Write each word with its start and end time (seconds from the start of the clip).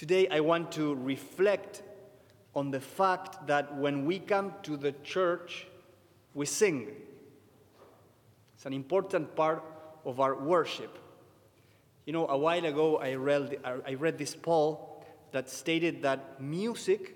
Today, 0.00 0.26
I 0.28 0.40
want 0.40 0.72
to 0.72 0.94
reflect 0.94 1.82
on 2.54 2.70
the 2.70 2.80
fact 2.80 3.46
that 3.48 3.76
when 3.76 4.06
we 4.06 4.18
come 4.18 4.54
to 4.62 4.78
the 4.78 4.92
church, 5.04 5.66
we 6.32 6.46
sing. 6.46 6.88
It's 8.54 8.64
an 8.64 8.72
important 8.72 9.36
part 9.36 9.62
of 10.06 10.18
our 10.18 10.36
worship. 10.36 10.98
You 12.06 12.14
know, 12.14 12.26
a 12.28 12.38
while 12.38 12.64
ago, 12.64 12.96
I 12.96 13.12
read, 13.16 13.58
I 13.62 13.92
read 13.92 14.16
this 14.16 14.34
poll 14.34 15.04
that 15.32 15.50
stated 15.50 16.00
that 16.00 16.40
music 16.40 17.14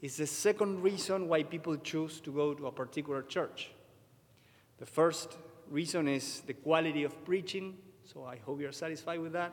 is 0.00 0.16
the 0.16 0.26
second 0.26 0.82
reason 0.82 1.28
why 1.28 1.42
people 1.42 1.76
choose 1.76 2.18
to 2.20 2.32
go 2.32 2.54
to 2.54 2.68
a 2.68 2.72
particular 2.72 3.24
church. 3.24 3.72
The 4.78 4.86
first 4.86 5.36
reason 5.70 6.08
is 6.08 6.40
the 6.46 6.54
quality 6.54 7.04
of 7.04 7.26
preaching, 7.26 7.76
so 8.10 8.24
I 8.24 8.38
hope 8.38 8.62
you're 8.62 8.72
satisfied 8.72 9.20
with 9.20 9.34
that. 9.34 9.52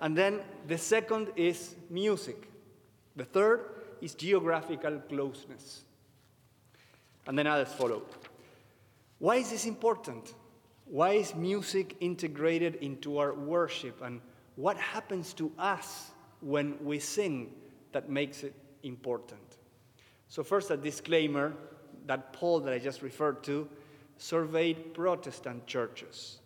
And 0.00 0.16
then 0.16 0.40
the 0.66 0.78
second 0.78 1.32
is 1.36 1.76
music. 1.90 2.48
The 3.16 3.24
third 3.24 3.66
is 4.00 4.14
geographical 4.14 4.98
closeness. 5.08 5.84
And 7.26 7.38
then 7.38 7.46
others 7.46 7.72
follow. 7.72 8.02
Why 9.18 9.36
is 9.36 9.50
this 9.50 9.64
important? 9.66 10.34
Why 10.84 11.12
is 11.12 11.34
music 11.34 11.96
integrated 12.00 12.76
into 12.76 13.18
our 13.18 13.32
worship? 13.32 14.02
And 14.02 14.20
what 14.56 14.76
happens 14.76 15.32
to 15.34 15.50
us 15.58 16.10
when 16.40 16.76
we 16.84 16.98
sing 16.98 17.54
that 17.92 18.10
makes 18.10 18.44
it 18.44 18.54
important? 18.82 19.40
So, 20.28 20.42
first, 20.42 20.70
a 20.70 20.76
disclaimer 20.76 21.54
that 22.06 22.32
poll 22.32 22.60
that 22.60 22.72
I 22.74 22.78
just 22.78 23.02
referred 23.02 23.42
to 23.44 23.68
surveyed 24.18 24.94
Protestant 24.94 25.66
churches. 25.66 26.40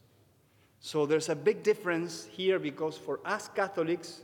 So, 0.81 1.07
there's 1.07 1.29
a 1.29 1.37
big 1.37 1.63
difference 1.63 2.27
here 2.31 2.59
because 2.59 2.97
for 2.97 3.21
us 3.25 3.49
Catholics, 3.49 4.21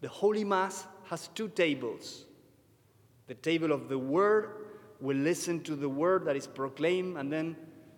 the 0.00 0.08
Holy 0.08 0.44
Mass 0.44 0.86
has 1.04 1.28
two 1.28 1.48
tables 1.48 2.24
the 3.26 3.34
table 3.34 3.70
of 3.70 3.88
the 3.88 3.96
Word, 3.96 4.50
we 5.00 5.14
listen 5.14 5.62
to 5.62 5.76
the 5.76 5.88
Word 5.88 6.24
that 6.24 6.34
is 6.34 6.48
proclaimed, 6.48 7.16
and 7.16 7.32
then 7.32 7.54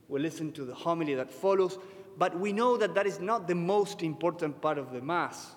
we 0.09 0.21
listen 0.21 0.53
to 0.53 0.67
the 0.67 0.75
homily 0.75 1.15
that 1.15 1.31
follows. 1.31 1.79
But 2.19 2.39
we 2.39 2.53
know 2.53 2.77
that 2.77 2.95
that 2.95 3.07
is 3.07 3.19
not 3.19 3.49
the 3.49 3.55
most 3.55 4.03
important 4.03 4.61
part 4.61 4.77
of 4.77 4.93
the 4.93 5.01
Mass. 5.01 5.55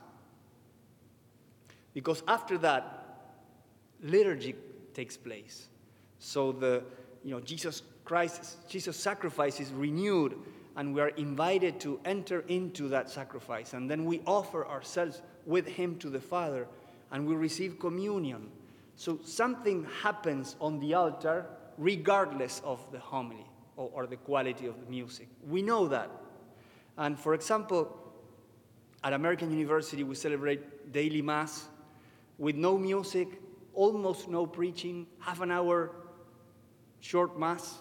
Because 1.93 2.23
after 2.25 2.57
that, 2.59 3.05
liturgy 4.01 4.55
takes 4.93 5.17
place. 5.17 5.67
So 6.19 6.53
the, 6.53 6.81
you 7.23 7.31
know, 7.31 7.41
Jesus 7.41 7.81
Christ, 8.05 8.69
Jesus' 8.69 8.95
sacrifice 8.95 9.59
is 9.59 9.73
renewed, 9.73 10.37
and 10.75 10.93
we 10.93 11.01
are 11.01 11.09
invited 11.09 11.79
to 11.81 11.99
enter 12.05 12.41
into 12.47 12.89
that 12.89 13.09
sacrifice. 13.09 13.73
And 13.73 13.89
then 13.89 14.05
we 14.05 14.21
offer 14.27 14.67
ourselves 14.67 15.21
with 15.45 15.67
Him 15.67 15.97
to 15.99 16.09
the 16.09 16.19
Father, 16.19 16.67
and 17.11 17.25
we 17.25 17.35
receive 17.35 17.79
communion. 17.79 18.49
So 18.95 19.19
something 19.23 19.87
happens 20.01 20.55
on 20.59 20.79
the 20.79 20.93
altar 20.93 21.45
regardless 21.77 22.61
of 22.63 22.79
the 22.91 22.99
homily 22.99 23.45
or, 23.77 23.89
or, 23.93 24.07
the 24.07 24.15
quality 24.15 24.67
of 24.67 24.79
the 24.79 24.89
music. 24.89 25.27
We 25.45 25.61
know 25.61 25.87
that. 25.89 26.09
And 26.97 27.19
for 27.19 27.33
example, 27.33 27.93
at 29.03 29.11
American 29.11 29.51
University, 29.51 30.03
we 30.03 30.15
celebrate 30.15 30.93
daily 30.93 31.21
Mass 31.21 31.67
with 32.37 32.55
no 32.55 32.77
music, 32.77 33.27
almost 33.73 34.29
no 34.29 34.45
preaching, 34.45 35.05
half 35.19 35.41
an 35.41 35.51
hour 35.51 35.91
short 37.01 37.37
Mass. 37.37 37.79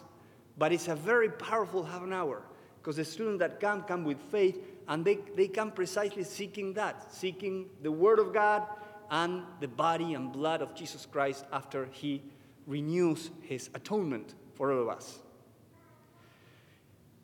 But 0.59 0.73
it's 0.73 0.89
a 0.89 0.97
very 0.97 1.31
powerful 1.31 1.85
half 1.85 2.03
an 2.03 2.13
hour 2.13 2.43
because 2.85 2.97
the 2.97 3.05
students 3.05 3.39
that 3.39 3.61
come 3.61 3.83
come 3.83 4.05
with 4.05 4.21
faith 4.31 4.63
and 4.89 5.07
they, 5.07 5.19
they 5.37 5.49
come 5.49 5.71
precisely 5.71 6.23
seeking 6.23 6.75
that, 6.75 7.11
seeking 7.11 7.65
the 7.83 7.91
Word 7.91 8.19
of 8.19 8.35
God 8.35 8.63
and 9.11 9.43
the 9.61 9.69
body 9.69 10.13
and 10.13 10.31
blood 10.31 10.61
of 10.61 10.75
Jesus 10.75 11.07
Christ 11.07 11.47
after 11.51 11.87
he 11.93 12.23
renews 12.67 13.31
his 13.41 13.71
atonement 13.73 14.35
for 14.53 14.71
all 14.71 14.83
of 14.83 14.89
us. 14.91 15.19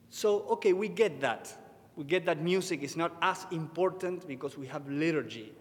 So, 0.08 0.46
okay, 0.48 0.72
we 0.72 0.88
get 0.88 1.20
that. 1.20 1.54
We 1.94 2.04
get 2.04 2.24
that 2.24 2.40
music 2.40 2.82
is 2.82 2.96
not 2.96 3.14
as 3.20 3.46
important 3.50 4.26
because 4.26 4.56
we 4.56 4.66
have 4.68 4.88
liturgy. 4.88 5.52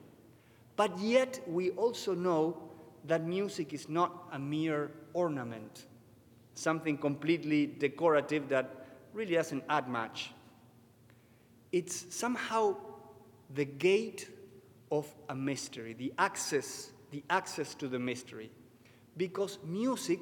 But 0.77 0.97
yet, 0.97 1.41
we 1.45 1.71
also 1.71 2.15
know 2.15 2.57
that 3.03 3.25
music 3.25 3.73
is 3.73 3.89
not 3.89 4.29
a 4.31 4.39
mere 4.39 4.91
ornament, 5.11 5.87
something 6.53 6.97
completely 6.97 7.65
decorative 7.65 8.47
that 8.47 8.78
really 9.13 9.35
doesn't 9.35 9.63
add 9.69 9.87
much. 9.87 10.31
It's 11.71 12.15
somehow 12.15 12.75
the 13.53 13.65
gate 13.65 14.29
of 14.91 15.07
a 15.29 15.35
mystery, 15.35 15.93
the 15.93 16.13
access, 16.17 16.91
the 17.11 17.23
access 17.29 17.75
to 17.75 17.87
the 17.87 17.99
mystery. 17.99 18.51
Because 19.17 19.59
music 19.65 20.19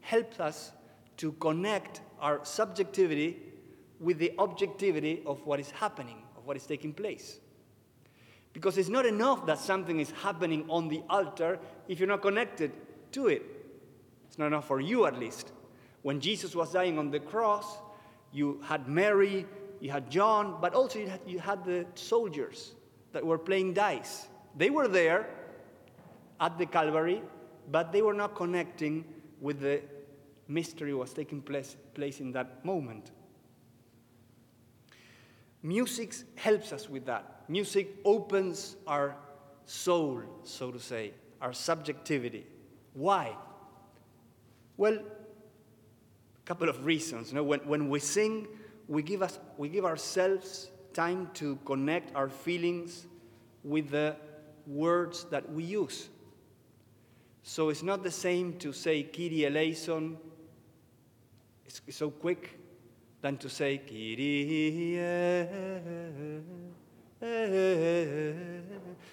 helps 0.00 0.40
us 0.40 0.72
to 1.18 1.32
connect 1.32 2.00
our 2.20 2.44
subjectivity 2.44 3.36
with 4.00 4.18
the 4.18 4.32
objectivity 4.38 5.22
of 5.26 5.44
what 5.46 5.60
is 5.60 5.70
happening, 5.70 6.22
of 6.36 6.46
what 6.46 6.56
is 6.56 6.66
taking 6.66 6.92
place. 6.92 7.40
Because 8.52 8.78
it's 8.78 8.88
not 8.88 9.06
enough 9.06 9.46
that 9.46 9.58
something 9.58 10.00
is 10.00 10.10
happening 10.10 10.64
on 10.68 10.88
the 10.88 11.02
altar 11.10 11.58
if 11.86 11.98
you're 11.98 12.08
not 12.08 12.22
connected 12.22 12.72
to 13.12 13.28
it. 13.28 13.42
It's 14.26 14.38
not 14.38 14.46
enough 14.46 14.66
for 14.66 14.80
you, 14.80 15.06
at 15.06 15.18
least. 15.18 15.52
When 16.02 16.20
Jesus 16.20 16.54
was 16.54 16.72
dying 16.72 16.98
on 16.98 17.10
the 17.10 17.20
cross, 17.20 17.78
you 18.32 18.60
had 18.64 18.88
Mary, 18.88 19.46
you 19.80 19.90
had 19.90 20.10
John, 20.10 20.58
but 20.60 20.74
also 20.74 20.98
you 20.98 21.08
had, 21.08 21.20
you 21.26 21.38
had 21.38 21.64
the 21.64 21.86
soldiers 21.94 22.74
that 23.12 23.24
were 23.24 23.38
playing 23.38 23.74
dice. 23.74 24.28
They 24.56 24.70
were 24.70 24.88
there 24.88 25.28
at 26.40 26.58
the 26.58 26.66
Calvary, 26.66 27.22
but 27.70 27.92
they 27.92 28.02
were 28.02 28.14
not 28.14 28.34
connecting 28.34 29.04
with 29.40 29.60
the 29.60 29.82
mystery 30.48 30.94
was 30.94 31.12
taking 31.12 31.42
place, 31.42 31.76
place 31.94 32.20
in 32.20 32.32
that 32.32 32.64
moment. 32.64 33.10
Music 35.62 36.14
helps 36.36 36.72
us 36.72 36.88
with 36.88 37.04
that. 37.06 37.44
Music 37.48 37.96
opens 38.04 38.76
our 38.86 39.16
soul, 39.66 40.22
so 40.44 40.70
to 40.70 40.78
say, 40.78 41.12
our 41.40 41.52
subjectivity. 41.52 42.46
Why? 42.94 43.36
Well, 44.76 44.98
couple 46.48 46.70
of 46.70 46.86
reasons. 46.86 47.28
You 47.28 47.34
know, 47.34 47.42
when, 47.42 47.60
when 47.60 47.90
we 47.90 48.00
sing, 48.00 48.48
we 48.88 49.02
give, 49.02 49.20
us, 49.20 49.38
we 49.58 49.68
give 49.68 49.84
ourselves 49.84 50.70
time 50.94 51.28
to 51.34 51.56
connect 51.66 52.16
our 52.16 52.30
feelings 52.30 53.06
with 53.62 53.90
the 53.90 54.16
words 54.66 55.24
that 55.24 55.52
we 55.52 55.62
use. 55.62 56.08
So 57.42 57.68
it's 57.68 57.82
not 57.82 58.02
the 58.02 58.10
same 58.10 58.54
to 58.60 58.72
say 58.72 59.02
Kyrie 59.02 59.44
eleison, 59.44 60.16
it's 61.66 61.82
so 61.90 62.10
quick, 62.10 62.58
than 63.20 63.36
to 63.36 63.50
say 63.50 63.76
Kyrie. 63.76 64.96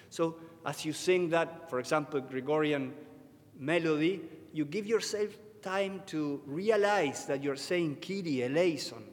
So 0.10 0.38
as 0.66 0.86
you 0.86 0.94
sing 0.94 1.30
that, 1.32 1.70
for 1.70 1.80
example, 1.80 2.22
Gregorian 2.22 2.94
melody, 3.60 4.22
you 4.54 4.64
give 4.64 4.86
yourself 4.86 5.32
time 5.66 6.04
to 6.06 6.40
realize 6.46 7.26
that 7.26 7.44
you're 7.44 7.56
saying 7.56 7.98
Kyrie 8.00 8.44
eleison, 8.44 9.04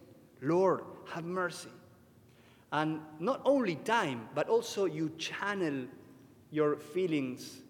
Lord, 0.43 0.85
have 1.15 1.25
mercy. 1.25 1.71
And 2.71 3.01
not 3.19 3.41
only 3.47 3.77
time, 3.77 4.29
but 4.35 4.51
also 4.51 4.85
you 4.85 5.11
channel 5.17 5.87
your 6.51 6.77
feelings 6.77 7.63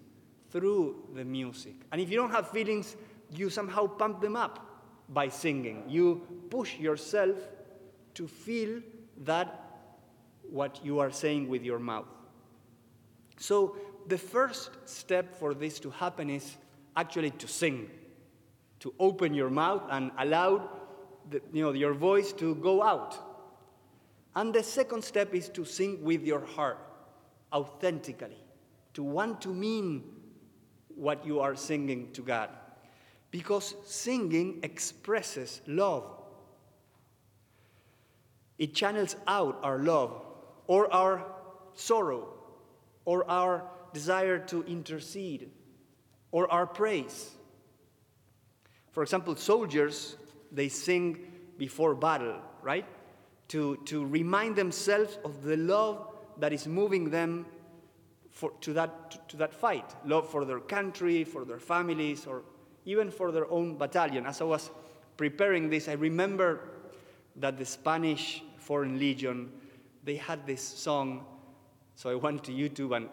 through 0.51 0.95
the 1.15 1.23
music. 1.23 1.75
And 1.93 2.01
if 2.01 2.09
you 2.09 2.17
don't 2.17 2.31
have 2.31 2.49
feelings, 2.49 2.97
you 3.31 3.49
somehow 3.49 3.87
pump 3.87 4.19
them 4.19 4.35
up 4.35 4.83
by 5.09 5.29
singing. 5.29 5.83
You 5.87 6.21
push 6.49 6.77
yourself 6.77 7.37
to 8.15 8.27
feel 8.27 8.81
that 9.23 9.61
what 10.49 10.81
you 10.83 10.99
are 10.99 11.11
saying 11.11 11.47
with 11.47 11.63
your 11.63 11.79
mouth. 11.79 12.07
So, 13.37 13.77
the 14.07 14.17
first 14.17 14.71
step 14.83 15.39
for 15.39 15.53
this 15.53 15.79
to 15.79 15.89
happen 15.89 16.29
is 16.29 16.57
actually 16.97 17.31
to 17.31 17.47
sing, 17.47 17.89
to 18.83 18.93
open 18.99 19.33
your 19.33 19.49
mouth 19.49 19.81
and 19.91 20.11
allow 20.17 20.69
the, 21.29 21.41
you 21.53 21.63
know, 21.63 21.71
your 21.71 21.93
voice 21.93 22.33
to 22.33 22.53
go 22.55 22.83
out. 22.83 23.17
And 24.35 24.53
the 24.53 24.61
second 24.61 25.05
step 25.05 25.33
is 25.33 25.47
to 25.49 25.63
sing 25.63 26.03
with 26.03 26.25
your 26.25 26.45
heart, 26.45 26.79
authentically, 27.53 28.35
to 28.93 29.01
want 29.01 29.39
to 29.43 29.53
mean 29.53 30.03
what 30.95 31.25
you 31.25 31.39
are 31.39 31.55
singing 31.55 32.11
to 32.11 32.21
God. 32.21 32.49
Because 33.31 33.73
singing 33.85 34.59
expresses 34.63 35.61
love. 35.65 36.03
It 38.57 38.75
channels 38.75 39.15
out 39.27 39.61
our 39.63 39.79
love 39.79 40.21
or 40.67 40.93
our 40.93 41.25
sorrow 41.73 42.33
or 43.05 43.29
our 43.31 43.63
desire 43.93 44.39
to 44.39 44.61
intercede 44.63 45.51
or 46.31 46.51
our 46.51 46.67
praise. 46.67 47.31
For 48.93 49.03
example, 49.03 49.35
soldiers, 49.35 50.15
they 50.51 50.69
sing 50.69 51.19
before 51.57 51.93
battle, 51.95 52.39
right? 52.61 52.85
to, 53.53 53.77
to 53.85 54.03
remind 54.05 54.55
themselves 54.55 55.19
of 55.23 55.43
the 55.43 55.57
love 55.57 56.07
that 56.37 56.51
is 56.51 56.67
moving 56.67 57.11
them 57.11 57.45
for, 58.31 58.51
to, 58.61 58.73
that, 58.73 59.11
to, 59.11 59.19
to 59.27 59.37
that 59.37 59.53
fight 59.53 59.95
love 60.05 60.27
for 60.27 60.43
their 60.43 60.59
country, 60.59 61.23
for 61.23 61.45
their 61.45 61.59
families, 61.59 62.25
or 62.25 62.41
even 62.85 63.11
for 63.11 63.31
their 63.31 63.49
own 63.51 63.77
battalion. 63.77 64.25
As 64.25 64.41
I 64.41 64.45
was 64.45 64.71
preparing 65.17 65.69
this, 65.69 65.87
I 65.87 65.93
remember 65.93 66.61
that 67.35 67.59
the 67.59 67.65
Spanish 67.65 68.43
Foreign 68.57 68.97
Legion, 68.97 69.51
they 70.03 70.15
had 70.15 70.47
this 70.47 70.61
song. 70.61 71.23
So 71.95 72.09
I 72.09 72.15
went 72.15 72.43
to 72.45 72.51
YouTube 72.51 72.95
and 72.95 73.07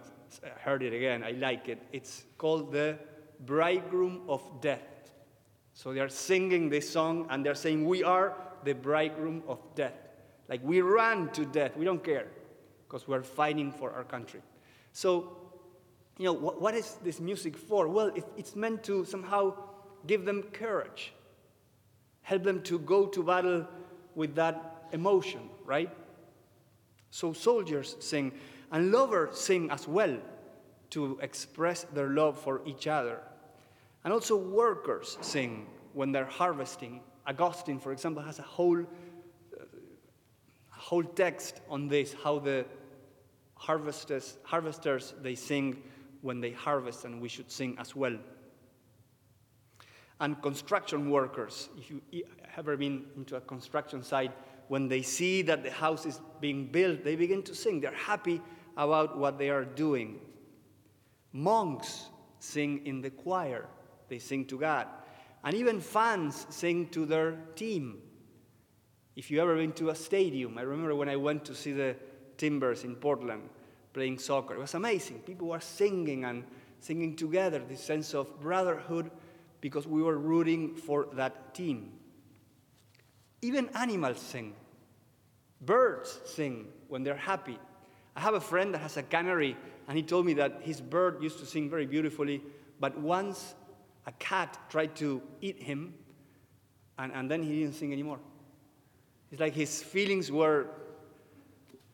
heard 0.61 0.83
it 0.83 0.95
again. 0.95 1.23
I 1.23 1.33
like 1.33 1.69
it. 1.69 1.83
It's 1.93 2.25
called 2.39 2.73
the 2.73 2.99
Bridegroom 3.45 4.23
of 4.27 4.43
Death. 4.63 4.81
So 5.81 5.95
they 5.95 6.01
are 6.01 6.11
singing 6.11 6.69
this 6.69 6.91
song 6.91 7.27
and 7.31 7.43
they're 7.43 7.55
saying, 7.55 7.87
We 7.87 8.05
are 8.05 8.37
the 8.65 8.75
bridegroom 8.75 9.43
of 9.49 9.61
death. 9.75 9.95
Like 10.47 10.61
we 10.63 10.83
run 10.83 11.31
to 11.31 11.47
death. 11.47 11.75
We 11.75 11.87
don't 11.87 12.05
care 12.05 12.27
because 12.87 13.09
we're 13.09 13.23
fighting 13.23 13.73
for 13.73 13.91
our 13.91 14.05
country. 14.05 14.43
So, 14.93 15.39
you 16.19 16.27
know, 16.27 16.35
what, 16.35 16.61
what 16.61 16.75
is 16.75 16.99
this 17.03 17.19
music 17.19 17.57
for? 17.57 17.89
Well, 17.89 18.09
it, 18.09 18.27
it's 18.37 18.55
meant 18.55 18.85
to 18.85 19.07
somehow 19.07 19.55
give 20.07 20.27
them 20.27 20.43
courage, 20.53 21.15
help 22.21 22.43
them 22.43 22.63
to 22.65 22.79
go 22.81 23.07
to 23.07 23.23
battle 23.23 23.67
with 24.15 24.35
that 24.35 24.85
emotion, 24.93 25.49
right? 25.65 25.89
So 27.11 27.33
soldiers 27.33 27.97
sing, 28.01 28.33
and 28.71 28.93
lovers 28.93 29.41
sing 29.41 29.71
as 29.71 29.89
well 29.89 30.19
to 30.91 31.19
express 31.23 31.85
their 31.85 32.09
love 32.09 32.39
for 32.39 32.61
each 32.67 32.87
other. 32.87 33.23
And 34.05 34.13
also 34.13 34.37
workers 34.37 35.19
sing 35.21 35.67
when 35.93 36.13
they're 36.13 36.25
harvesting. 36.25 37.03
Augustine, 37.27 37.79
for 37.79 37.93
example, 37.93 38.23
has 38.23 38.39
a 38.39 38.43
whole, 38.43 38.81
uh, 38.81 39.65
whole 40.71 41.05
text 41.05 41.61
on 41.69 41.89
this, 41.89 42.15
how 42.25 42.39
the 42.39 42.65
harvesters, 43.55 44.39
harvesters 44.43 45.15
they 45.23 45.35
sing 45.35 45.83
when 46.23 46.41
they 46.41 46.51
harvest, 46.51 47.05
and 47.05 47.21
we 47.21 47.29
should 47.29 47.51
sing 47.51 47.77
as 47.79 47.95
well. 47.95 48.17
And 50.21 50.41
construction 50.43 51.11
workers, 51.11 51.69
if 51.79 51.91
you 51.91 52.25
ever 52.57 52.77
been 52.77 53.07
into 53.17 53.37
a 53.37 53.41
construction 53.41 54.03
site, 54.03 54.33
when 54.69 54.87
they 54.87 55.03
see 55.03 55.43
that 55.43 55.63
the 55.63 55.71
house 55.71 56.07
is 56.07 56.21
being 56.41 56.67
built, 56.67 57.05
they 57.05 57.17
begin 57.17 57.43
to 57.45 57.55
sing. 57.55 57.81
They're 57.81 57.93
happy 57.93 58.41
about 58.77 59.19
what 59.19 59.39
they 59.39 59.51
are 59.51 59.65
doing. 59.65 60.21
Monks 61.33 62.09
sing 62.39 62.87
in 62.87 63.01
the 63.01 63.11
choir, 63.11 63.67
they 64.11 64.19
sing 64.19 64.45
to 64.47 64.59
God. 64.59 64.87
And 65.43 65.55
even 65.55 65.81
fans 65.81 66.47
sing 66.51 66.89
to 66.89 67.07
their 67.07 67.39
team. 67.55 68.03
If 69.17 69.31
you 69.31 69.41
ever 69.41 69.57
been 69.57 69.73
to 69.73 69.89
a 69.89 69.95
stadium, 69.95 70.59
I 70.59 70.63
remember 70.63 70.95
when 70.95 71.09
I 71.09 71.17
went 71.17 71.47
to 71.47 71.55
see 71.55 71.73
the 71.73 71.97
Timbers 72.37 72.85
in 72.85 72.97
Portland 72.97 73.49
playing 73.93 74.19
soccer. 74.19 74.55
It 74.55 74.61
was 74.61 74.75
amazing. 74.75 75.21
People 75.21 75.49
were 75.49 75.61
singing 75.61 76.25
and 76.25 76.45
singing 76.81 77.17
together, 77.17 77.63
this 77.67 77.83
sense 77.83 78.15
of 78.15 78.41
brotherhood 78.41 79.11
because 79.61 79.87
we 79.87 80.03
were 80.03 80.17
rooting 80.17 80.75
for 80.75 81.07
that 81.13 81.55
team. 81.55 81.93
Even 83.43 83.69
animals 83.75 84.19
sing. 84.19 84.55
Birds 85.61 86.21
sing 86.25 86.67
when 86.89 87.03
they're 87.03 87.15
happy. 87.17 87.59
I 88.17 88.21
have 88.21 88.35
a 88.35 88.41
friend 88.41 88.75
that 88.75 88.79
has 88.79 88.97
a 88.97 89.03
canary, 89.03 89.57
and 89.87 89.97
he 89.97 90.03
told 90.03 90.27
me 90.27 90.35
that 90.35 90.61
his 90.63 90.81
bird 90.81 91.23
used 91.23 91.39
to 91.39 91.47
sing 91.47 91.69
very 91.69 91.87
beautifully, 91.87 92.43
but 92.79 92.99
once 92.99 93.55
a 94.07 94.13
cat 94.13 94.59
tried 94.69 94.97
to 94.97 95.23
eat 95.41 95.63
him, 95.63 95.95
and, 96.99 97.13
and 97.13 97.31
then 97.31 97.43
he 97.43 97.61
didn't 97.61 97.75
sing 97.75 97.93
anymore. 97.93 98.19
It's 99.31 99.41
like 99.41 99.55
his 99.55 99.83
feelings 99.83 100.31
were 100.31 100.67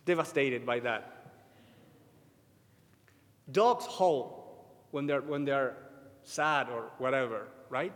devastated 0.04 0.64
by 0.64 0.80
that. 0.80 1.12
Dogs 3.50 3.86
howl 3.86 4.66
when 4.90 5.06
they're, 5.06 5.20
when 5.20 5.44
they're 5.44 5.76
sad 6.22 6.68
or 6.68 6.90
whatever, 6.98 7.48
right? 7.68 7.92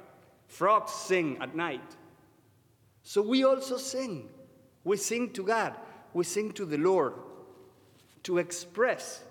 Frogs 0.47 0.93
sing 0.93 1.39
at 1.41 1.57
night. 1.57 1.97
So 3.03 3.23
we 3.23 3.45
also 3.45 3.77
sing. 3.77 4.29
We 4.85 4.97
sing 4.97 5.33
to 5.33 5.43
God, 5.43 5.75
we 6.15 6.25
sing 6.25 6.53
to 6.53 6.65
the 6.65 6.79
Lord 6.79 7.15
to 8.25 8.39
express 8.39 9.23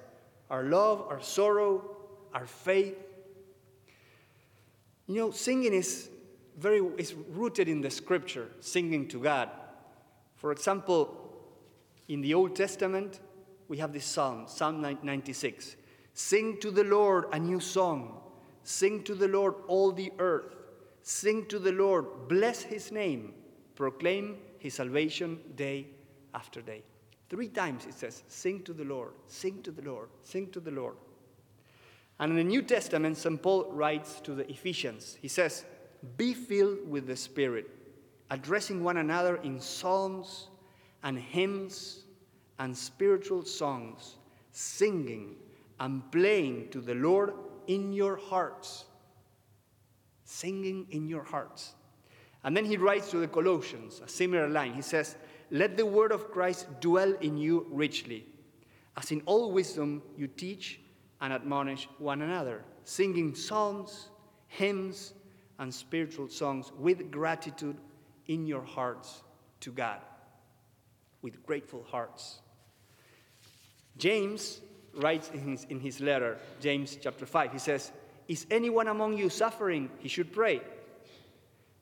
our 0.49 0.63
love, 0.63 1.05
our 1.09 1.21
sorrow, 1.21 1.97
our 2.33 2.45
faith. 2.45 2.95
You 5.09 5.15
know, 5.15 5.31
singing 5.31 5.73
is 5.73 6.07
very 6.55 6.81
is 6.99 7.15
rooted 7.31 7.67
in 7.67 7.81
the 7.81 7.89
scripture, 7.89 8.47
singing 8.59 9.07
to 9.07 9.19
God. 9.19 9.49
For 10.35 10.51
example, 10.51 11.33
in 12.07 12.21
the 12.21 12.35
Old 12.35 12.55
Testament, 12.55 13.19
we 13.67 13.79
have 13.79 13.91
this 13.91 14.05
psalm, 14.05 14.45
Psalm 14.47 14.81
96. 15.01 15.77
Sing 16.13 16.59
to 16.59 16.69
the 16.69 16.83
Lord 16.83 17.25
a 17.31 17.39
new 17.39 17.59
song. 17.59 18.21
Sing 18.63 19.01
to 19.05 19.15
the 19.15 19.27
Lord 19.27 19.55
all 19.67 19.91
the 19.91 20.13
earth. 20.19 20.55
Sing 21.01 21.47
to 21.47 21.57
the 21.57 21.71
Lord, 21.71 22.27
bless 22.27 22.61
his 22.61 22.91
name. 22.91 23.33
Proclaim 23.73 24.37
his 24.59 24.75
salvation 24.75 25.39
day 25.55 25.87
after 26.35 26.61
day. 26.61 26.83
Three 27.31 27.47
times 27.47 27.87
it 27.87 27.95
says, 27.95 28.21
Sing 28.27 28.61
to 28.61 28.73
the 28.73 28.83
Lord, 28.83 29.13
sing 29.25 29.63
to 29.63 29.71
the 29.71 29.81
Lord, 29.81 30.09
sing 30.21 30.51
to 30.51 30.59
the 30.59 30.71
Lord. 30.71 30.97
And 32.19 32.31
in 32.31 32.37
the 32.37 32.43
New 32.43 32.61
Testament, 32.61 33.17
St. 33.17 33.41
Paul 33.41 33.71
writes 33.71 34.19
to 34.21 34.33
the 34.33 34.49
Ephesians, 34.51 35.17
he 35.21 35.29
says, 35.29 35.63
Be 36.17 36.33
filled 36.33 36.89
with 36.89 37.07
the 37.07 37.15
Spirit, 37.15 37.67
addressing 38.29 38.83
one 38.83 38.97
another 38.97 39.37
in 39.37 39.59
psalms 39.61 40.49
and 41.01 41.17
hymns 41.17 42.03
and 42.59 42.77
spiritual 42.77 43.45
songs, 43.45 44.17
singing 44.51 45.35
and 45.79 46.11
playing 46.11 46.69
to 46.71 46.81
the 46.81 46.95
Lord 46.95 47.33
in 47.67 47.93
your 47.93 48.17
hearts. 48.17 48.83
Singing 50.25 50.87
in 50.91 51.07
your 51.07 51.23
hearts. 51.23 51.73
And 52.43 52.55
then 52.55 52.65
he 52.65 52.75
writes 52.75 53.11
to 53.11 53.17
the 53.17 53.27
Colossians 53.27 54.01
a 54.03 54.09
similar 54.09 54.49
line. 54.49 54.73
He 54.73 54.81
says, 54.81 55.15
Let 55.51 55.77
the 55.77 55.85
word 55.85 56.11
of 56.11 56.31
Christ 56.31 56.67
dwell 56.81 57.13
in 57.21 57.37
you 57.37 57.65
richly, 57.69 58.25
as 58.97 59.11
in 59.11 59.21
all 59.25 59.53
wisdom 59.53 60.01
you 60.17 60.27
teach 60.27 60.81
and 61.21 61.33
admonish 61.33 61.87
one 61.97 62.21
another, 62.21 62.63
singing 62.83 63.35
psalms, 63.35 64.09
hymns, 64.47 65.13
and 65.59 65.73
spiritual 65.73 66.29
songs 66.29 66.71
with 66.77 67.11
gratitude 67.11 67.77
in 68.27 68.45
your 68.45 68.63
hearts 68.63 69.23
to 69.59 69.71
God, 69.71 69.99
with 71.21 71.45
grateful 71.45 71.85
hearts. 71.89 72.39
James 73.97 74.61
writes 74.93 75.29
in 75.33 75.39
his, 75.41 75.65
in 75.65 75.79
his 75.79 75.99
letter, 75.99 76.37
James 76.61 76.97
chapter 77.01 77.25
5, 77.25 77.51
he 77.51 77.59
says, 77.59 77.91
Is 78.27 78.45
anyone 78.49 78.87
among 78.87 79.17
you 79.17 79.29
suffering? 79.29 79.89
He 79.99 80.07
should 80.07 80.31
pray. 80.31 80.61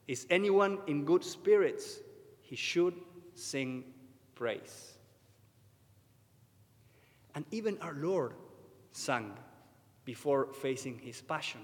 Is 0.07 0.25
anyone 0.29 0.79
in 0.87 1.05
good 1.05 1.23
spirits? 1.23 1.99
He 2.41 2.55
should 2.55 2.95
sing 3.35 3.83
praise. 4.35 4.93
And 7.35 7.45
even 7.51 7.77
our 7.81 7.93
Lord 7.93 8.33
sang 8.97 9.31
before 10.05 10.47
facing 10.53 10.97
his 10.99 11.21
passion. 11.21 11.61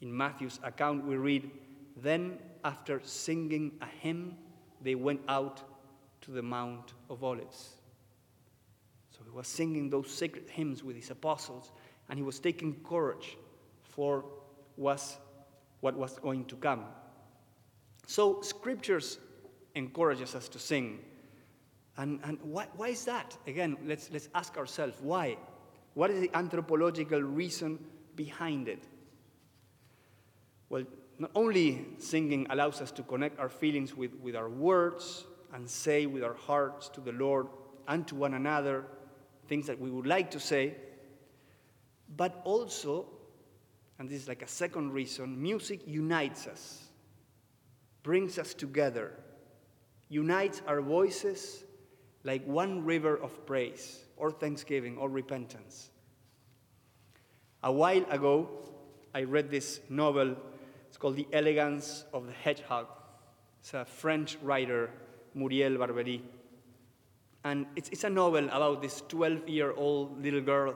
In 0.00 0.14
Matthew's 0.14 0.58
account, 0.62 1.04
we 1.06 1.16
read, 1.16 1.50
Then, 1.96 2.38
after 2.64 3.00
singing 3.04 3.72
a 3.80 3.86
hymn, 3.86 4.36
they 4.82 4.94
went 4.94 5.20
out 5.28 5.62
to 6.22 6.30
the 6.30 6.42
Mount 6.42 6.94
of 7.08 7.22
Olives. 7.22 7.74
So 9.10 9.20
he 9.24 9.30
was 9.30 9.46
singing 9.46 9.90
those 9.90 10.10
sacred 10.10 10.50
hymns 10.50 10.82
with 10.82 10.96
his 10.96 11.10
apostles, 11.10 11.70
and 12.08 12.18
he 12.18 12.24
was 12.24 12.40
taking 12.40 12.74
courage 12.82 13.36
for 13.82 14.24
was, 14.76 15.16
what 15.80 15.96
was 15.96 16.18
going 16.18 16.46
to 16.46 16.56
come. 16.56 16.84
So 18.06 18.40
scriptures 18.42 19.18
encourages 19.74 20.34
us 20.34 20.48
to 20.48 20.58
sing. 20.58 20.98
And, 21.96 22.18
and 22.24 22.38
why, 22.42 22.66
why 22.74 22.88
is 22.88 23.04
that? 23.04 23.36
Again, 23.46 23.76
let's, 23.86 24.10
let's 24.10 24.28
ask 24.34 24.56
ourselves 24.56 24.96
why? 25.00 25.36
What 25.94 26.10
is 26.10 26.20
the 26.20 26.30
anthropological 26.34 27.20
reason 27.22 27.78
behind 28.16 28.68
it? 28.68 28.82
Well, 30.68 30.84
not 31.18 31.30
only 31.34 31.86
singing 31.98 32.46
allows 32.50 32.80
us 32.80 32.90
to 32.92 33.02
connect 33.02 33.38
our 33.38 33.48
feelings 33.48 33.96
with, 33.96 34.14
with 34.20 34.34
our 34.34 34.48
words 34.48 35.24
and 35.52 35.68
say 35.68 36.06
with 36.06 36.24
our 36.24 36.34
hearts 36.34 36.88
to 36.90 37.00
the 37.00 37.12
Lord 37.12 37.46
and 37.86 38.06
to 38.08 38.16
one 38.16 38.34
another 38.34 38.84
things 39.48 39.66
that 39.66 39.80
we 39.80 39.90
would 39.90 40.06
like 40.06 40.30
to 40.32 40.40
say, 40.40 40.74
but 42.16 42.40
also, 42.44 43.06
and 43.98 44.08
this 44.08 44.22
is 44.22 44.28
like 44.28 44.42
a 44.42 44.48
second 44.48 44.92
reason, 44.92 45.40
music 45.40 45.80
unites 45.86 46.46
us, 46.46 46.84
brings 48.02 48.38
us 48.38 48.54
together, 48.54 49.12
unites 50.08 50.62
our 50.66 50.80
voices 50.80 51.64
like 52.24 52.44
one 52.46 52.84
river 52.84 53.16
of 53.16 53.46
praise 53.46 54.00
or 54.16 54.30
thanksgiving 54.30 54.96
or 54.96 55.08
repentance. 55.08 55.90
A 57.62 57.70
while 57.70 58.04
ago, 58.10 58.48
I 59.14 59.22
read 59.22 59.50
this 59.50 59.80
novel. 59.88 60.36
It's 60.88 60.96
called 60.96 61.16
The 61.16 61.26
Elegance 61.32 62.04
of 62.12 62.26
the 62.26 62.32
Hedgehog. 62.32 62.86
It's 63.60 63.74
a 63.74 63.84
French 63.84 64.36
writer, 64.42 64.90
Muriel 65.34 65.78
Barbery. 65.78 66.22
And 67.44 67.66
it's, 67.76 67.90
it's 67.90 68.04
a 68.04 68.10
novel 68.10 68.46
about 68.46 68.80
this 68.80 69.02
12 69.08 69.48
year 69.48 69.72
old 69.72 70.22
little 70.22 70.40
girl 70.40 70.74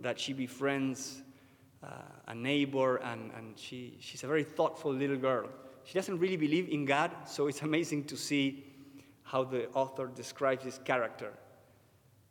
that 0.00 0.18
she 0.18 0.32
befriends 0.32 1.22
uh, 1.84 1.88
a 2.28 2.34
neighbor, 2.34 2.96
and, 2.96 3.30
and 3.36 3.58
she, 3.58 3.96
she's 4.00 4.24
a 4.24 4.26
very 4.26 4.44
thoughtful 4.44 4.92
little 4.92 5.16
girl. 5.16 5.48
She 5.84 5.94
doesn't 5.94 6.18
really 6.18 6.36
believe 6.36 6.68
in 6.68 6.84
God, 6.84 7.10
so 7.26 7.46
it's 7.46 7.62
amazing 7.70 8.04
to 8.04 8.16
see 8.16 8.64
how 9.30 9.44
the 9.44 9.68
author 9.74 10.08
describes 10.08 10.64
this 10.64 10.80
character. 10.84 11.32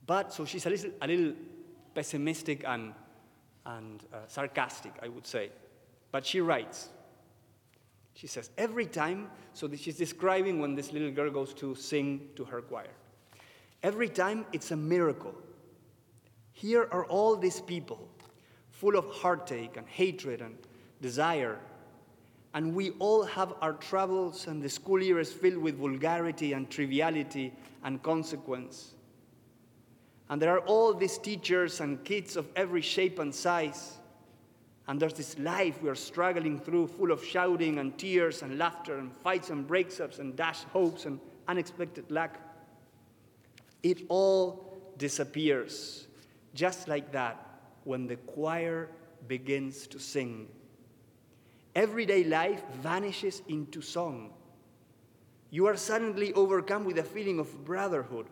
But 0.06 0.34
so 0.34 0.44
she's 0.44 0.66
a 0.66 0.70
little, 0.70 0.92
a 1.02 1.08
little 1.08 1.34
pessimistic 1.96 2.64
and, 2.68 2.94
and 3.66 4.04
uh, 4.14 4.18
sarcastic, 4.28 4.92
I 5.02 5.08
would 5.08 5.26
say. 5.26 5.50
But 6.12 6.26
she 6.26 6.42
writes, 6.42 6.90
she 8.16 8.28
says, 8.28 8.50
every 8.58 8.86
time, 8.86 9.30
so 9.54 9.70
she's 9.76 9.96
describing 9.96 10.60
when 10.60 10.76
this 10.76 10.92
little 10.92 11.12
girl 11.12 11.32
goes 11.32 11.54
to 11.54 11.74
sing 11.74 12.28
to 12.36 12.44
her 12.44 12.62
choir. 12.62 12.92
Every 13.82 14.10
time 14.10 14.46
it's 14.52 14.72
a 14.72 14.76
miracle. 14.76 15.36
Here 16.52 16.90
are 16.92 17.06
all 17.06 17.38
these 17.38 17.62
people, 17.62 18.10
full 18.72 18.98
of 18.98 19.10
heartache 19.10 19.78
and 19.78 19.88
hatred 19.88 20.42
and 20.42 20.58
desire. 21.02 21.60
And 22.54 22.74
we 22.74 22.92
all 23.00 23.24
have 23.24 23.54
our 23.62 23.74
troubles, 23.74 24.48
and 24.48 24.62
the 24.62 24.70
school 24.70 25.02
year 25.02 25.20
is 25.20 25.32
filled 25.32 25.58
with 25.58 25.78
vulgarity 25.78 26.54
and 26.54 26.70
triviality 26.70 27.54
and 27.84 28.02
consequence. 28.02 28.94
And 30.30 30.42
there 30.42 30.56
are 30.56 30.62
all 30.62 30.94
these 30.94 31.18
teachers 31.18 31.80
and 31.80 32.04
kids 32.04 32.36
of 32.36 32.48
every 32.56 32.82
shape 32.82 33.20
and 33.20 33.34
size. 33.34 33.98
And 34.88 35.00
there's 35.00 35.14
this 35.14 35.38
life 35.38 35.82
we 35.84 35.90
are 35.90 35.96
struggling 35.96 36.60
through, 36.60 36.88
full 36.88 37.12
of 37.12 37.24
shouting 37.24 37.78
and 37.78 37.98
tears 37.98 38.42
and 38.42 38.58
laughter 38.58 38.98
and 38.98 39.16
fights 39.18 39.52
and 39.52 39.68
breakups 39.68 40.18
and 40.18 40.36
dashed 40.36 40.66
hopes 40.66 41.06
and 41.06 41.20
unexpected 41.48 42.10
luck. 42.10 42.38
It 43.84 44.02
all 44.10 44.94
disappears 44.98 46.08
just 46.54 46.88
like 46.88 47.12
that 47.12 47.62
when 47.84 48.08
the 48.08 48.16
choir 48.18 48.90
begins 49.28 49.88
to 49.88 50.00
sing. 50.00 50.48
Everyday 51.76 52.24
life 52.24 52.64
vanishes 52.82 53.42
into 53.48 53.82
song. 53.82 54.32
You 55.52 55.68
are 55.68 55.78
suddenly 55.78 56.34
overcome 56.34 56.86
with 56.86 56.98
a 56.98 57.04
feeling 57.04 57.40
of 57.40 57.66
brotherhood, 57.66 58.28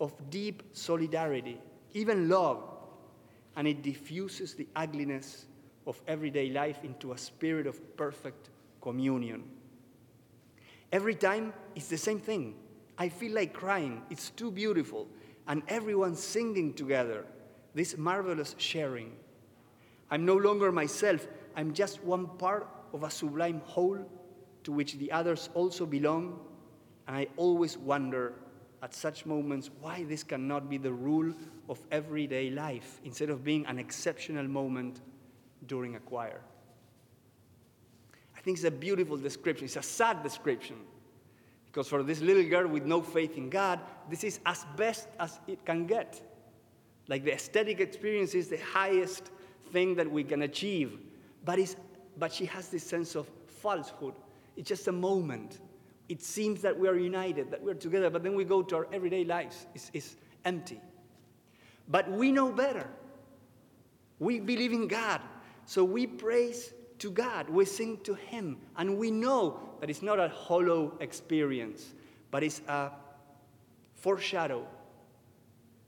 of 0.00 0.12
deep 0.30 0.62
solidarity, 0.72 1.60
even 1.94 2.28
love, 2.28 2.62
and 3.56 3.66
it 3.66 3.82
diffuses 3.82 4.54
the 4.54 4.66
ugliness 4.74 5.46
of 5.86 6.00
everyday 6.06 6.50
life 6.50 6.84
into 6.84 7.12
a 7.12 7.18
spirit 7.18 7.66
of 7.66 7.96
perfect 7.96 8.50
communion. 8.80 9.44
Every 10.92 11.14
time 11.14 11.52
it's 11.74 11.88
the 11.88 11.98
same 11.98 12.20
thing. 12.20 12.54
I 12.98 13.08
feel 13.08 13.32
like 13.32 13.52
crying. 13.52 14.02
It's 14.10 14.30
too 14.30 14.50
beautiful. 14.50 15.08
And 15.48 15.62
everyone 15.68 16.14
singing 16.14 16.74
together. 16.74 17.24
This 17.74 17.96
marvelous 17.96 18.54
sharing. 18.58 19.12
I'm 20.10 20.26
no 20.26 20.36
longer 20.36 20.70
myself. 20.70 21.26
I'm 21.56 21.72
just 21.72 22.04
one 22.04 22.26
part 22.38 22.68
of 22.92 23.02
a 23.02 23.10
sublime 23.10 23.60
whole 23.64 23.98
to 24.64 24.72
which 24.72 24.94
the 24.98 25.10
others 25.10 25.48
also 25.54 25.86
belong. 25.86 26.38
And 27.06 27.16
I 27.16 27.26
always 27.36 27.76
wonder 27.76 28.34
at 28.82 28.94
such 28.94 29.26
moments 29.26 29.70
why 29.80 30.04
this 30.04 30.22
cannot 30.22 30.68
be 30.68 30.76
the 30.76 30.92
rule 30.92 31.32
of 31.68 31.80
everyday 31.90 32.50
life 32.50 33.00
instead 33.04 33.30
of 33.30 33.44
being 33.44 33.64
an 33.66 33.78
exceptional 33.78 34.46
moment 34.46 35.00
during 35.66 35.96
a 35.96 36.00
choir. 36.00 36.40
I 38.36 38.40
think 38.40 38.56
it's 38.56 38.64
a 38.64 38.70
beautiful 38.70 39.16
description. 39.16 39.66
It's 39.66 39.76
a 39.76 39.82
sad 39.82 40.22
description 40.22 40.76
because 41.66 41.88
for 41.88 42.02
this 42.02 42.20
little 42.20 42.44
girl 42.44 42.66
with 42.66 42.84
no 42.84 43.00
faith 43.00 43.36
in 43.36 43.48
God, 43.48 43.80
this 44.10 44.24
is 44.24 44.40
as 44.44 44.66
best 44.76 45.08
as 45.18 45.40
it 45.46 45.64
can 45.64 45.86
get. 45.86 46.20
Like 47.08 47.24
the 47.24 47.32
aesthetic 47.32 47.80
experience 47.80 48.34
is 48.34 48.48
the 48.48 48.58
highest 48.58 49.30
thing 49.72 49.94
that 49.94 50.10
we 50.10 50.22
can 50.24 50.42
achieve, 50.42 50.98
but, 51.44 51.58
it's, 51.58 51.76
but 52.18 52.32
she 52.32 52.46
has 52.46 52.68
this 52.68 52.84
sense 52.84 53.14
of 53.14 53.28
falsehood. 53.46 54.14
It's 54.56 54.68
just 54.68 54.88
a 54.88 54.92
moment. 54.92 55.60
It 56.08 56.22
seems 56.22 56.60
that 56.62 56.78
we 56.78 56.88
are 56.88 56.96
united, 56.96 57.50
that 57.50 57.62
we're 57.62 57.74
together, 57.74 58.10
but 58.10 58.22
then 58.22 58.34
we 58.34 58.44
go 58.44 58.62
to 58.62 58.76
our 58.76 58.88
everyday 58.92 59.24
lives. 59.24 59.66
It's, 59.74 59.90
it's 59.94 60.16
empty. 60.44 60.80
But 61.88 62.10
we 62.10 62.32
know 62.32 62.52
better. 62.52 62.88
We 64.18 64.40
believe 64.40 64.72
in 64.72 64.88
God. 64.88 65.20
So 65.66 65.84
we 65.84 66.06
praise 66.06 66.74
to 66.98 67.10
God, 67.10 67.48
we 67.48 67.64
sing 67.64 67.98
to 68.04 68.14
Him, 68.14 68.58
and 68.76 68.96
we 68.96 69.10
know 69.10 69.58
that 69.80 69.90
it's 69.90 70.02
not 70.02 70.20
a 70.20 70.28
hollow 70.28 70.96
experience, 71.00 71.94
but 72.30 72.44
it's 72.44 72.60
a 72.68 72.90
foreshadow, 73.96 74.64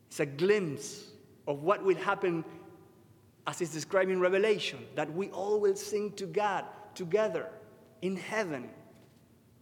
it's 0.08 0.18
a 0.18 0.26
glimpse 0.26 1.12
of 1.46 1.62
what 1.62 1.84
will 1.84 1.96
happen 1.96 2.44
as 3.46 3.60
it's 3.60 3.72
described 3.72 4.10
in 4.10 4.20
Revelation, 4.20 4.78
that 4.94 5.12
we 5.12 5.28
all 5.28 5.60
will 5.60 5.76
sing 5.76 6.12
to 6.12 6.26
God 6.26 6.64
together 6.94 7.48
in 8.02 8.16
heaven 8.16 8.70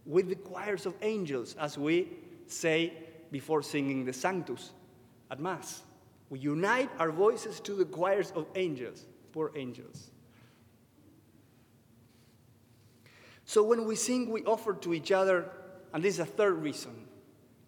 with 0.05 0.29
the 0.29 0.35
choirs 0.35 0.85
of 0.85 0.93
angels, 1.01 1.55
as 1.59 1.77
we 1.77 2.09
say 2.47 2.93
before 3.31 3.61
singing 3.61 4.05
the 4.05 4.13
Sanctus 4.13 4.71
at 5.31 5.39
Mass. 5.39 5.81
We 6.29 6.39
unite 6.39 6.89
our 6.99 7.11
voices 7.11 7.59
to 7.61 7.73
the 7.73 7.85
choirs 7.85 8.31
of 8.35 8.47
angels, 8.55 9.05
poor 9.31 9.51
angels. 9.55 10.09
So 13.45 13.63
when 13.63 13.85
we 13.85 13.95
sing, 13.95 14.29
we 14.29 14.43
offer 14.45 14.73
to 14.73 14.93
each 14.93 15.11
other, 15.11 15.49
and 15.93 16.03
this 16.03 16.15
is 16.15 16.19
a 16.19 16.25
third 16.25 16.61
reason 16.63 17.07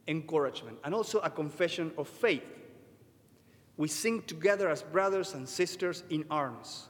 encouragement, 0.08 0.78
and 0.84 0.94
also 0.94 1.20
a 1.20 1.30
confession 1.30 1.92
of 1.98 2.08
faith. 2.08 2.44
We 3.78 3.88
sing 3.88 4.22
together 4.24 4.70
as 4.70 4.82
brothers 4.82 5.34
and 5.34 5.48
sisters 5.48 6.04
in 6.10 6.26
arms. 6.32 6.88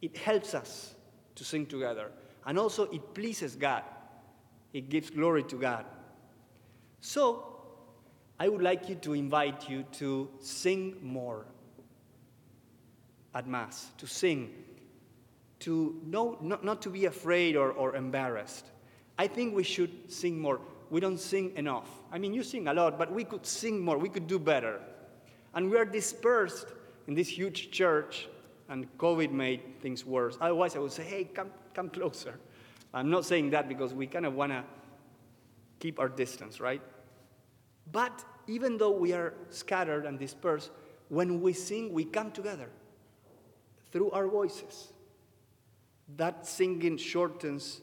It 0.00 0.16
helps 0.16 0.54
us 0.54 0.94
to 1.36 1.44
sing 1.44 1.66
together, 1.66 2.10
and 2.44 2.58
also 2.58 2.84
it 2.90 3.14
pleases 3.14 3.56
God, 3.56 3.84
it 4.72 4.88
gives 4.88 5.10
glory 5.10 5.44
to 5.44 5.56
God. 5.56 5.86
So, 7.00 7.48
I 8.38 8.48
would 8.48 8.62
like 8.62 8.88
you 8.88 8.96
to 8.96 9.12
invite 9.12 9.68
you 9.68 9.84
to 9.92 10.28
sing 10.40 10.96
more 11.00 11.46
at 13.34 13.46
Mass, 13.46 13.90
to 13.98 14.06
sing 14.06 14.52
to 15.62 16.00
know, 16.04 16.36
not, 16.40 16.64
not 16.64 16.82
to 16.82 16.90
be 16.90 17.04
afraid 17.04 17.54
or, 17.54 17.70
or 17.70 17.94
embarrassed. 17.94 18.66
I 19.16 19.28
think 19.28 19.54
we 19.54 19.62
should 19.62 20.10
sing 20.10 20.40
more. 20.40 20.60
We 20.90 20.98
don't 20.98 21.18
sing 21.18 21.52
enough. 21.56 21.88
I 22.10 22.18
mean, 22.18 22.34
you 22.34 22.42
sing 22.42 22.66
a 22.66 22.74
lot, 22.74 22.98
but 22.98 23.12
we 23.12 23.22
could 23.22 23.46
sing 23.46 23.80
more. 23.80 23.96
We 23.96 24.08
could 24.08 24.26
do 24.26 24.40
better. 24.40 24.80
And 25.54 25.70
we 25.70 25.76
are 25.76 25.84
dispersed 25.84 26.66
in 27.06 27.14
this 27.14 27.28
huge 27.28 27.70
church, 27.70 28.28
and 28.68 28.86
COVID 28.98 29.32
made 29.32 29.80
things 29.80 30.04
worse. 30.06 30.36
Otherwise, 30.40 30.76
I 30.76 30.78
would 30.78 30.92
say, 30.92 31.04
hey, 31.04 31.24
come, 31.24 31.50
come 31.74 31.90
closer. 31.90 32.38
I'm 32.94 33.10
not 33.10 33.24
saying 33.24 33.50
that 33.50 33.68
because 33.68 33.92
we 33.94 34.06
kind 34.06 34.26
of 34.26 34.34
want 34.34 34.52
to 34.52 34.64
keep 35.78 35.98
our 35.98 36.08
distance, 36.08 36.60
right? 36.60 36.80
But 37.90 38.24
even 38.46 38.78
though 38.78 38.92
we 38.92 39.12
are 39.12 39.34
scattered 39.50 40.06
and 40.06 40.18
dispersed, 40.18 40.70
when 41.08 41.40
we 41.40 41.52
sing, 41.52 41.92
we 41.92 42.04
come 42.04 42.30
together 42.30 42.70
through 43.90 44.10
our 44.12 44.26
voices 44.26 44.92
that 46.16 46.46
singing 46.46 46.96
shortens 46.96 47.80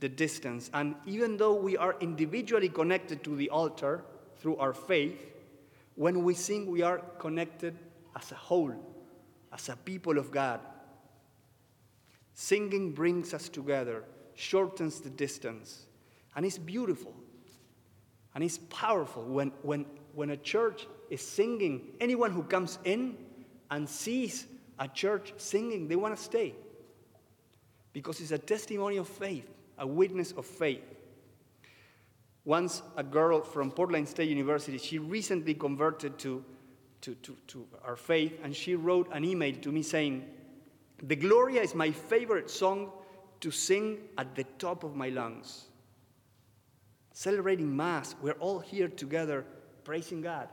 the 0.00 0.08
distance. 0.08 0.70
And 0.74 0.94
even 1.06 1.36
though 1.36 1.54
we 1.54 1.76
are 1.76 1.96
individually 2.00 2.68
connected 2.68 3.24
to 3.24 3.36
the 3.36 3.50
altar 3.50 4.04
through 4.38 4.56
our 4.56 4.72
faith, 4.72 5.32
when 5.96 6.22
we 6.22 6.34
sing, 6.34 6.70
we 6.70 6.82
are 6.82 6.98
connected 7.18 7.76
as 8.14 8.30
a 8.30 8.36
whole, 8.36 8.74
as 9.52 9.68
a 9.68 9.76
people 9.76 10.18
of 10.18 10.30
God. 10.30 10.60
Singing 12.34 12.92
brings 12.92 13.34
us 13.34 13.48
together, 13.48 14.04
shortens 14.34 15.00
the 15.00 15.10
distance, 15.10 15.86
and 16.36 16.44
it's 16.46 16.58
beautiful. 16.58 17.14
And 18.34 18.44
it's 18.44 18.58
powerful 18.68 19.24
when, 19.24 19.50
when, 19.62 19.86
when 20.14 20.28
a 20.28 20.36
church 20.36 20.86
is 21.08 21.22
singing. 21.22 21.94
Anyone 21.98 22.30
who 22.30 22.42
comes 22.42 22.78
in 22.84 23.16
and 23.70 23.88
sees 23.88 24.46
a 24.78 24.86
church 24.86 25.32
singing, 25.38 25.88
they 25.88 25.96
want 25.96 26.14
to 26.14 26.22
stay 26.22 26.54
because 27.94 28.20
it's 28.20 28.32
a 28.32 28.38
testimony 28.38 28.98
of 28.98 29.08
faith, 29.08 29.48
a 29.78 29.86
witness 29.86 30.32
of 30.32 30.44
faith. 30.44 30.84
Once, 32.46 32.82
a 32.96 33.02
girl 33.02 33.42
from 33.42 33.72
Portland 33.72 34.08
State 34.08 34.28
University, 34.28 34.78
she 34.78 35.00
recently 35.00 35.52
converted 35.52 36.16
to, 36.16 36.44
to, 37.00 37.16
to, 37.16 37.36
to 37.48 37.66
our 37.84 37.96
faith, 37.96 38.38
and 38.44 38.54
she 38.54 38.76
wrote 38.76 39.08
an 39.12 39.24
email 39.24 39.52
to 39.56 39.72
me 39.72 39.82
saying, 39.82 40.24
The 41.02 41.16
Gloria 41.16 41.60
is 41.60 41.74
my 41.74 41.90
favorite 41.90 42.48
song 42.48 42.92
to 43.40 43.50
sing 43.50 43.98
at 44.16 44.36
the 44.36 44.44
top 44.58 44.84
of 44.84 44.94
my 44.94 45.08
lungs. 45.08 45.64
Celebrating 47.12 47.76
Mass, 47.76 48.14
we're 48.22 48.32
all 48.34 48.60
here 48.60 48.88
together 48.88 49.44
praising 49.82 50.20
God. 50.20 50.48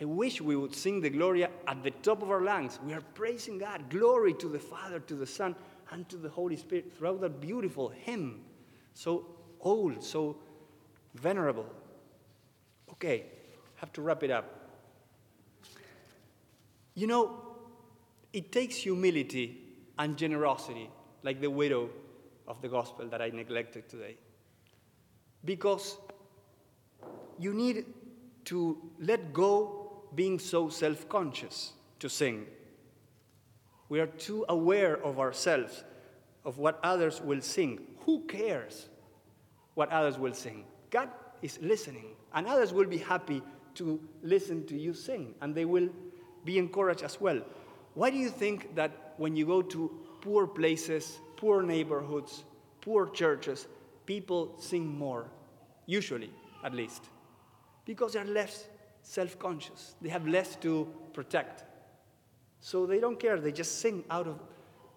I 0.00 0.06
wish 0.06 0.40
we 0.40 0.56
would 0.56 0.74
sing 0.74 1.02
the 1.02 1.10
Gloria 1.10 1.50
at 1.66 1.82
the 1.82 1.90
top 1.90 2.22
of 2.22 2.30
our 2.30 2.42
lungs. 2.42 2.78
We 2.82 2.94
are 2.94 3.02
praising 3.12 3.58
God. 3.58 3.90
Glory 3.90 4.32
to 4.34 4.48
the 4.48 4.58
Father, 4.58 5.00
to 5.00 5.14
the 5.14 5.26
Son, 5.26 5.54
and 5.90 6.08
to 6.08 6.16
the 6.16 6.30
Holy 6.30 6.56
Spirit 6.56 6.96
throughout 6.96 7.20
that 7.20 7.42
beautiful 7.42 7.90
hymn. 7.90 8.40
So 8.94 9.26
old, 9.60 10.02
so 10.02 10.36
venerable. 11.14 11.66
Okay, 12.92 13.26
have 13.76 13.92
to 13.92 14.02
wrap 14.02 14.22
it 14.22 14.30
up. 14.30 14.54
You 16.94 17.06
know, 17.06 17.40
it 18.32 18.50
takes 18.50 18.76
humility 18.76 19.58
and 19.98 20.16
generosity, 20.16 20.90
like 21.22 21.40
the 21.40 21.50
widow 21.50 21.90
of 22.46 22.60
the 22.62 22.68
gospel 22.68 23.06
that 23.08 23.22
I 23.22 23.28
neglected 23.28 23.88
today. 23.88 24.16
Because 25.44 25.96
you 27.38 27.54
need 27.54 27.86
to 28.46 28.78
let 28.98 29.32
go 29.32 30.02
being 30.14 30.38
so 30.38 30.68
self 30.68 31.08
conscious 31.08 31.72
to 32.00 32.08
sing. 32.08 32.46
We 33.88 34.00
are 34.00 34.06
too 34.06 34.44
aware 34.48 35.02
of 35.04 35.18
ourselves, 35.18 35.84
of 36.44 36.58
what 36.58 36.78
others 36.82 37.20
will 37.20 37.40
sing. 37.40 37.80
Who 38.00 38.24
cares 38.26 38.88
what 39.78 39.92
others 39.92 40.18
will 40.18 40.34
sing? 40.34 40.64
God 40.90 41.08
is 41.40 41.56
listening, 41.62 42.16
and 42.34 42.48
others 42.48 42.72
will 42.72 42.86
be 42.86 42.98
happy 42.98 43.40
to 43.76 44.00
listen 44.24 44.66
to 44.66 44.76
you 44.76 44.92
sing, 44.92 45.34
and 45.40 45.54
they 45.54 45.64
will 45.64 45.88
be 46.44 46.58
encouraged 46.58 47.04
as 47.04 47.20
well. 47.20 47.40
Why 47.94 48.10
do 48.10 48.16
you 48.16 48.28
think 48.28 48.74
that 48.74 49.14
when 49.18 49.36
you 49.36 49.46
go 49.46 49.62
to 49.62 49.80
poor 50.20 50.48
places, 50.48 51.20
poor 51.36 51.62
neighborhoods, 51.62 52.42
poor 52.80 53.08
churches, 53.08 53.68
people 54.04 54.56
sing 54.58 54.84
more? 54.84 55.30
Usually, 55.86 56.32
at 56.64 56.74
least. 56.74 57.04
Because 57.84 58.14
they're 58.14 58.24
less 58.24 58.66
self 59.02 59.38
conscious, 59.38 59.94
they 60.02 60.08
have 60.08 60.26
less 60.26 60.56
to 60.56 60.92
protect. 61.12 61.62
So 62.60 62.84
they 62.84 62.98
don't 62.98 63.20
care, 63.20 63.38
they 63.38 63.52
just 63.52 63.78
sing 63.80 64.02
out 64.10 64.26
of 64.26 64.40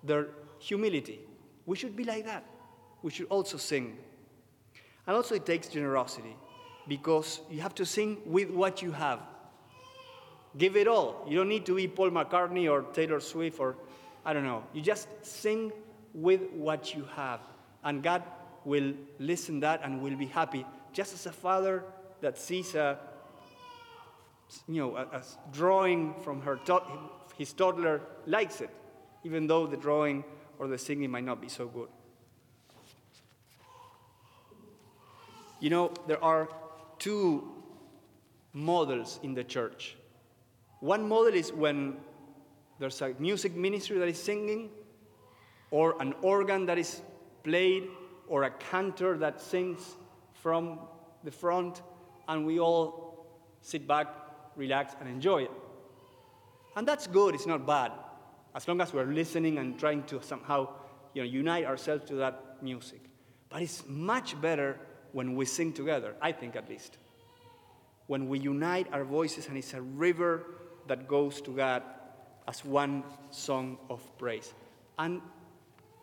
their 0.03 0.29
humility. 0.57 1.19
We 1.67 1.75
should 1.75 1.95
be 1.95 2.03
like 2.03 2.25
that. 2.25 2.43
We 3.03 3.11
should 3.11 3.27
also 3.27 3.57
sing. 3.57 3.99
And 5.11 5.17
also, 5.17 5.35
it 5.35 5.45
takes 5.45 5.67
generosity 5.67 6.37
because 6.87 7.41
you 7.49 7.59
have 7.59 7.75
to 7.75 7.85
sing 7.85 8.19
with 8.25 8.49
what 8.49 8.81
you 8.81 8.93
have. 8.93 9.19
Give 10.57 10.77
it 10.77 10.87
all. 10.87 11.25
You 11.27 11.35
don't 11.35 11.49
need 11.49 11.65
to 11.65 11.75
be 11.75 11.85
Paul 11.89 12.11
McCartney 12.11 12.71
or 12.71 12.83
Taylor 12.93 13.19
Swift 13.19 13.59
or 13.59 13.75
I 14.23 14.31
don't 14.31 14.45
know. 14.45 14.63
You 14.73 14.81
just 14.81 15.09
sing 15.21 15.73
with 16.13 16.43
what 16.53 16.95
you 16.95 17.03
have. 17.13 17.41
And 17.83 18.01
God 18.01 18.23
will 18.63 18.93
listen 19.19 19.59
that 19.59 19.81
and 19.83 20.01
will 20.01 20.15
be 20.15 20.27
happy. 20.27 20.65
Just 20.93 21.13
as 21.13 21.25
a 21.25 21.33
father 21.33 21.83
that 22.21 22.37
sees 22.37 22.73
a 22.73 22.97
you 24.65 24.81
know, 24.81 24.95
a, 24.95 25.17
a 25.17 25.23
drawing 25.51 26.15
from 26.23 26.41
her 26.43 26.55
to- 26.67 26.83
his 27.37 27.51
toddler 27.51 27.99
likes 28.27 28.61
it, 28.61 28.69
even 29.25 29.45
though 29.45 29.67
the 29.67 29.75
drawing 29.75 30.23
or 30.57 30.69
the 30.69 30.77
singing 30.77 31.11
might 31.11 31.25
not 31.25 31.41
be 31.41 31.49
so 31.49 31.67
good. 31.67 31.89
You 35.61 35.69
know, 35.69 35.93
there 36.07 36.21
are 36.23 36.49
two 36.97 37.47
models 38.51 39.19
in 39.21 39.35
the 39.35 39.43
church. 39.43 39.95
One 40.79 41.07
model 41.07 41.35
is 41.35 41.53
when 41.53 41.97
there's 42.79 42.99
a 43.03 43.13
music 43.19 43.55
ministry 43.55 43.99
that 43.99 44.07
is 44.07 44.21
singing, 44.21 44.71
or 45.69 46.01
an 46.01 46.15
organ 46.23 46.65
that 46.65 46.79
is 46.79 47.01
played, 47.43 47.87
or 48.27 48.43
a 48.43 48.49
cantor 48.49 49.19
that 49.19 49.39
sings 49.39 49.97
from 50.33 50.79
the 51.23 51.29
front, 51.29 51.83
and 52.27 52.43
we 52.43 52.59
all 52.59 53.27
sit 53.61 53.87
back, 53.87 54.07
relax, 54.55 54.95
and 54.99 55.07
enjoy 55.07 55.43
it. 55.43 55.51
And 56.75 56.87
that's 56.87 57.05
good, 57.05 57.35
it's 57.35 57.45
not 57.45 57.67
bad, 57.67 57.91
as 58.55 58.67
long 58.67 58.81
as 58.81 58.93
we're 58.93 59.05
listening 59.05 59.59
and 59.59 59.77
trying 59.77 60.03
to 60.05 60.23
somehow 60.23 60.69
you 61.13 61.21
know, 61.21 61.29
unite 61.29 61.65
ourselves 61.65 62.05
to 62.05 62.15
that 62.15 62.63
music. 62.63 63.01
But 63.49 63.61
it's 63.61 63.83
much 63.87 64.41
better 64.41 64.79
when 65.13 65.35
we 65.35 65.45
sing 65.45 65.73
together, 65.73 66.15
I 66.21 66.31
think 66.31 66.55
at 66.55 66.69
least. 66.69 66.97
When 68.07 68.27
we 68.27 68.39
unite 68.39 68.87
our 68.91 69.03
voices 69.03 69.47
and 69.47 69.57
it's 69.57 69.73
a 69.73 69.81
river 69.81 70.43
that 70.87 71.07
goes 71.07 71.41
to 71.41 71.51
God 71.51 71.83
as 72.47 72.65
one 72.65 73.03
song 73.29 73.77
of 73.89 74.01
praise. 74.17 74.53
And 74.97 75.21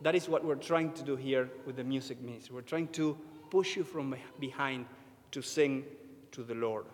that 0.01 0.14
is 0.14 0.29
what 0.29 0.44
we're 0.44 0.55
trying 0.55 0.92
to 0.92 1.03
do 1.03 1.16
here 1.16 1.51
with 1.66 1.77
the 1.77 1.85
music 1.85 2.21
ministry. 2.21 2.55
We're 2.55 2.62
trying 2.62 2.88
to 2.88 3.18
push 3.51 3.77
you 3.77 3.85
from 3.85 4.14
behind 4.38 4.87
to 5.33 5.42
sing 5.42 5.85
to 6.33 6.42
the 6.42 6.55
Lord. 6.55 6.87